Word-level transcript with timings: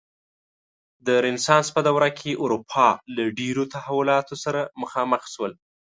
د 1.05 1.07
رنسانس 1.25 1.67
په 1.75 1.81
دوره 1.87 2.09
کې 2.19 2.39
اروپا 2.43 2.87
له 3.15 3.23
ډېرو 3.39 3.63
تحولاتو 3.73 4.35
سره 4.43 4.61
مخامخ 4.81 5.23
شول. 5.33 5.53